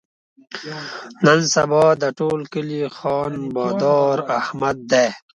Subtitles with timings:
[1.25, 5.07] نن سبا د ټول کلي خان بادار احمد دی.